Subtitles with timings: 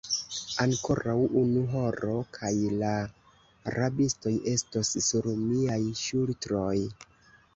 [0.63, 2.93] Ankoraŭ unu horo, kaj la
[3.75, 6.75] rabistoj estos sur miaj ŝultroj.